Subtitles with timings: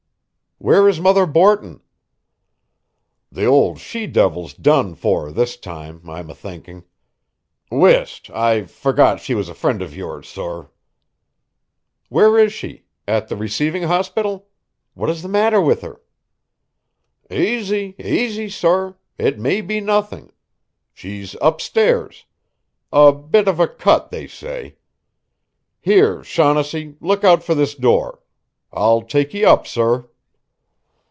[0.63, 1.81] "Where is Mother Borton?"
[3.31, 6.83] "The ould she divil's done for this time, I'm a thinking.
[7.71, 10.69] Whist, I forgot she was a friend of yours, sor."
[12.09, 14.49] "Where is she at the receiving hospital?
[14.93, 15.99] What is the matter with her?"
[17.31, 18.99] "Aisy, aisy, sor.
[19.17, 20.31] It may be nothing.
[20.93, 22.25] She's up stairs.
[22.93, 24.75] A bit of a cut, they say.
[25.79, 28.19] Here, Shaughnessy, look out for this door!
[28.71, 30.09] I'll take ye up, sor."